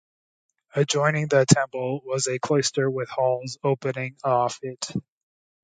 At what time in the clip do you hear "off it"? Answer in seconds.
4.23-4.87